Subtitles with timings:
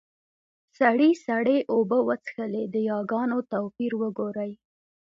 [0.79, 2.63] سړي سړې اوبۀ وڅښلې.
[2.73, 4.51] د ياګانو توپير وګورئ!